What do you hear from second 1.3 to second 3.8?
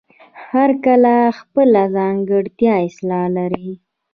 خپله ځانګړې اصطلاح لري.